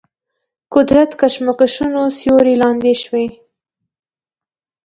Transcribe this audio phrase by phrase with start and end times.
[0.75, 3.27] قدرت کشمکشونو سیوري لاندې شوي.